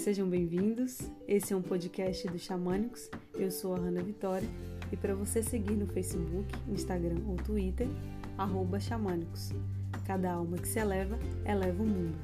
[0.00, 0.98] Sejam bem-vindos.
[1.28, 3.10] Esse é um podcast do Xamânicos.
[3.34, 4.48] Eu sou a Hanna Vitória
[4.90, 7.86] e para você seguir no Facebook, Instagram ou Twitter,
[8.80, 9.50] Xamânicos.
[10.06, 12.16] Cada alma que se eleva, eleva o mundo.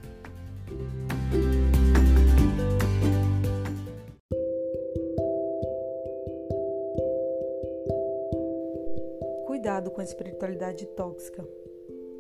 [9.47, 11.47] Cuidado com a espiritualidade tóxica.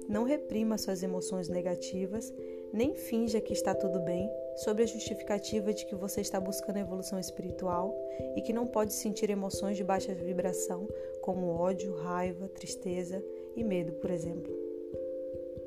[0.07, 2.30] Não reprima suas emoções negativas,
[2.73, 7.19] nem finja que está tudo bem sobre a justificativa de que você está buscando evolução
[7.19, 7.95] espiritual
[8.34, 10.88] e que não pode sentir emoções de baixa vibração,
[11.21, 13.23] como ódio, raiva, tristeza
[13.55, 14.52] e medo, por exemplo.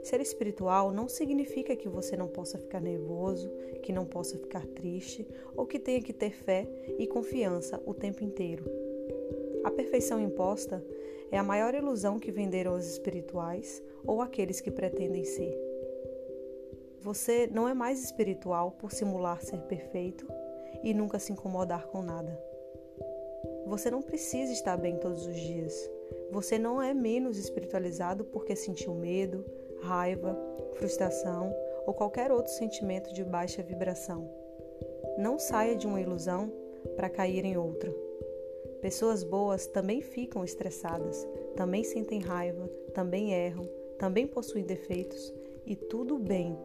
[0.01, 3.49] Ser espiritual não significa que você não possa ficar nervoso,
[3.83, 8.23] que não possa ficar triste ou que tenha que ter fé e confiança o tempo
[8.23, 8.63] inteiro.
[9.63, 10.83] A perfeição imposta
[11.31, 15.68] é a maior ilusão que venderam os espirituais ou aqueles que pretendem ser.
[17.01, 20.27] Você não é mais espiritual por simular ser perfeito
[20.83, 22.37] e nunca se incomodar com nada.
[23.67, 25.89] Você não precisa estar bem todos os dias.
[26.29, 29.45] Você não é menos espiritualizado porque sentiu medo,
[29.81, 30.37] raiva,
[30.73, 34.29] frustração ou qualquer outro sentimento de baixa vibração.
[35.17, 36.51] Não saia de uma ilusão
[36.97, 37.93] para cair em outra.
[38.81, 45.33] Pessoas boas também ficam estressadas, também sentem raiva, também erram, também possuem defeitos
[45.65, 46.57] e tudo bem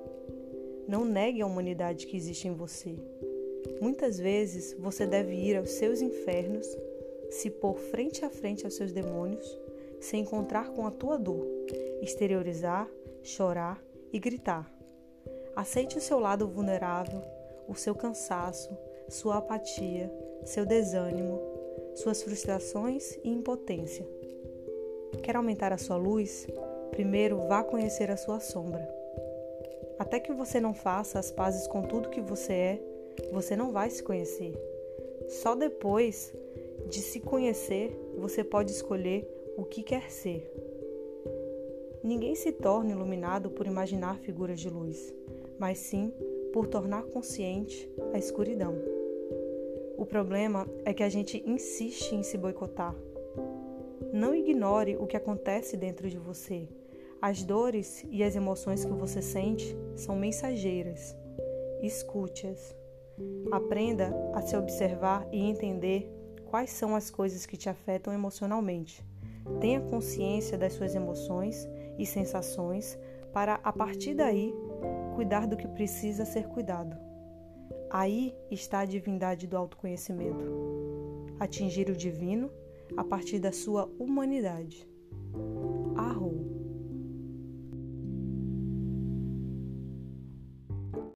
[0.86, 2.96] não negue a humanidade que existe em você.
[3.80, 6.66] Muitas vezes você deve ir aos seus infernos,
[7.30, 9.58] se pôr frente a frente aos seus demônios,
[10.00, 11.46] se encontrar com a tua dor,
[12.02, 12.88] exteriorizar,
[13.22, 14.70] chorar e gritar.
[15.56, 17.22] Aceite o seu lado vulnerável,
[17.68, 18.76] o seu cansaço,
[19.08, 20.12] sua apatia,
[20.44, 21.40] seu desânimo,
[21.94, 24.06] suas frustrações e impotência.
[25.22, 26.46] Quer aumentar a sua luz?
[26.90, 29.03] Primeiro vá conhecer a sua sombra.
[29.98, 32.82] Até que você não faça as pazes com tudo que você é,
[33.32, 34.52] você não vai se conhecer.
[35.28, 36.34] Só depois
[36.88, 40.50] de se conhecer, você pode escolher o que quer ser.
[42.02, 45.14] Ninguém se torna iluminado por imaginar figuras de luz,
[45.58, 46.12] mas sim
[46.52, 48.74] por tornar consciente a escuridão.
[49.96, 52.94] O problema é que a gente insiste em se boicotar.
[54.12, 56.68] Não ignore o que acontece dentro de você
[57.24, 61.16] as dores e as emoções que você sente são mensageiras.
[61.80, 62.76] Escute-as.
[63.50, 66.06] Aprenda a se observar e entender
[66.44, 69.02] quais são as coisas que te afetam emocionalmente.
[69.58, 71.66] Tenha consciência das suas emoções
[71.98, 72.98] e sensações
[73.32, 74.54] para, a partir daí,
[75.14, 76.94] cuidar do que precisa ser cuidado.
[77.88, 80.44] Aí está a divindade do autoconhecimento.
[81.40, 82.50] Atingir o divino
[82.94, 84.86] a partir da sua humanidade.